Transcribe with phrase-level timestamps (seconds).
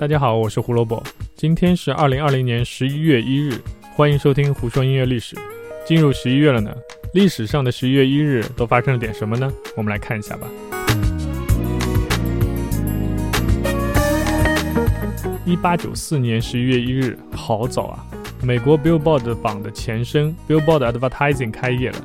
[0.00, 1.02] 大家好，我是胡萝卜。
[1.36, 3.60] 今天是二零二零年十一月一日，
[3.94, 5.36] 欢迎收听《胡说音乐历史》。
[5.84, 6.74] 进入十一月了呢，
[7.12, 9.52] 历史上的十一月一日都发生了点什么呢？
[9.76, 10.48] 我们来看一下吧。
[15.44, 18.06] 一八九四年十一月一日，好早啊！
[18.42, 21.98] 美国 Billboard 榜的前身 Billboard Advertising 开业了。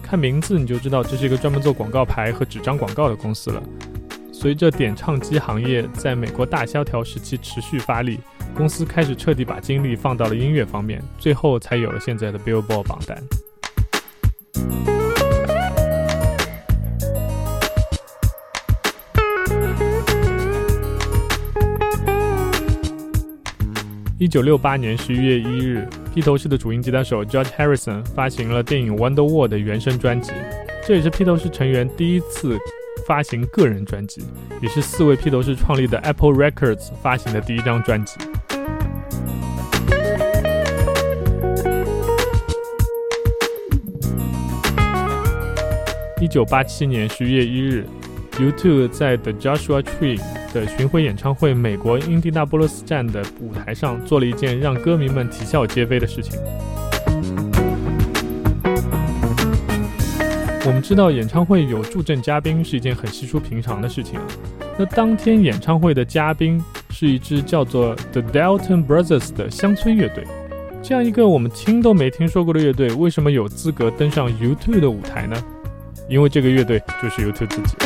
[0.00, 3.60] 看名字你就知道，这是一个专门做广告牌和纸张广告的公司了。
[4.38, 8.20] 随着点唱机行业在美国大萧条时期持续发力，
[8.54, 13.16] 公司开始彻底把精力放到了音乐方面，最后才有了现在的 Billboard 榜单。
[24.18, 30.30] 一九六八年十一月一日，披头士的主音吉他手 George Harrison 发行了电影《Wonder Wall》的原声专辑，
[30.86, 32.58] 这也是披头士成员第一次。
[33.06, 34.24] 发行个人专辑，
[34.60, 38.18] 也是四位披头士创立的 Apple Records 发行的第一张专辑。
[46.20, 47.86] 一九八七年十一月一日
[48.32, 50.20] ，U2 在 The Joshua Tree
[50.52, 56.40] 的巡回演唱会美国印第纳波罗斯站的舞台上，做了一件让歌迷们啼笑皆非的事情。
[60.66, 64.18] 我们知道演唱会有助阵嘉宾是一件很稀疏平常的事情。
[64.76, 70.26] 那当天演唱会的嘉宾是一支叫做 The Dalton Brothers 的乡村乐队。
[70.82, 75.36] 这样一个我们听都没听说过的乐队，为什么有资格登上 YouTube 的舞台呢？
[76.08, 77.76] 因为这个乐队就是 YouTube 自己。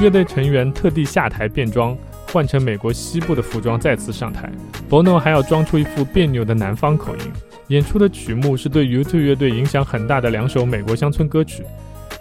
[0.00, 1.98] 乐队成员特地下台变装。
[2.34, 4.50] 换成美国西部的服装再次上台
[4.90, 7.22] ，Bono 还要装出一副别扭的南方口音。
[7.68, 11.62] 演出的曲目是对 YouTube 乐队影响很大的两首美国乡村歌曲，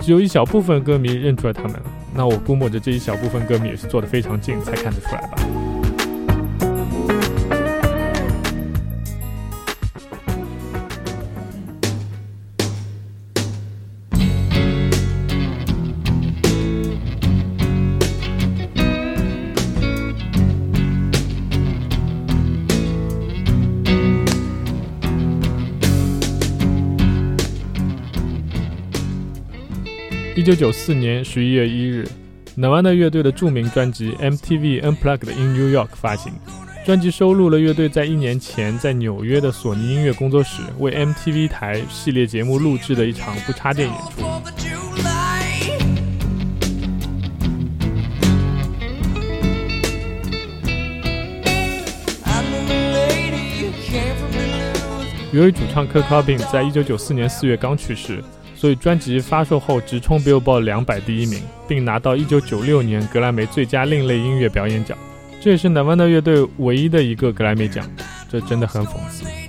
[0.00, 1.74] 只有一小部分歌迷认出了他们。
[2.14, 5.67] 那我估摸着这一小部分歌迷也是坐得非常近才看得出来吧。
[30.38, 32.08] 一九九四年十一月一日
[32.56, 36.32] ，Nirvana 乐队的著名专辑《MTV Unplugged in New York》发行。
[36.86, 44.22] 专辑收录了乐队在一年前在纽约的索尼音乐工作室为 MTV 台系列节目录制的一场不插电演出。
[55.32, 58.22] 由于主唱 Kurt Cobain 在一九九四年四月刚去世。
[58.58, 64.98] 所以专辑发售后直冲 Billboard 两百第一名，并拿到1996年格莱美最佳另类音乐表演奖，
[65.40, 67.88] 这也是 Nirvana 乐队唯一的一个格莱美奖，
[68.28, 69.47] 这真的很讽刺。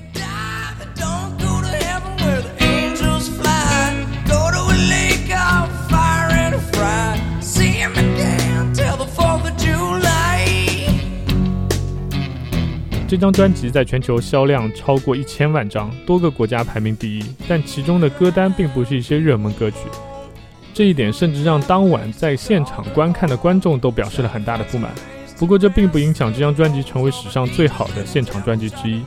[13.10, 19.78] 这张专辑在全球销量超过一千万张，多个国家排名第一，但其中的歌单并不是一些热门歌曲。
[20.76, 24.92] 这一点甚至让当晚在现场观看的观众都表示了很大的不满。
[25.40, 29.02] 不过这并不影响这张专辑成为史上最好的现场专辑之一。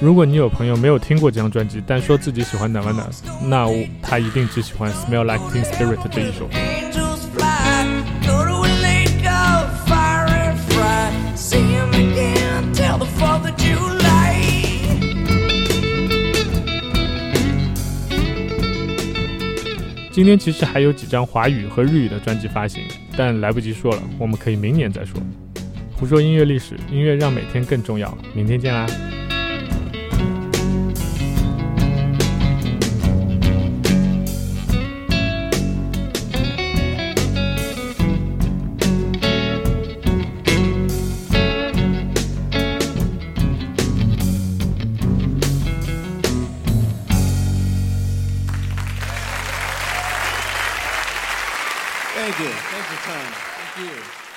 [0.00, 3.04] 如果你有朋友没有听过这张专辑，但说自己喜欢 Nirvana，
[3.44, 3.68] 那
[4.02, 7.07] 他一定只喜欢《Smell Like Teen Spirit》这一首。
[20.18, 22.82] 今天其实还有几张华语和日语的专辑发行，
[23.16, 25.16] 但来不及说了，我们可以明年再说。
[25.94, 28.18] 胡说音乐历史，音乐让每天更重要。
[28.34, 28.84] 明天见啦
[52.18, 52.48] ！Thank you.
[52.48, 53.32] Thanks for time.
[53.76, 54.27] Thank you.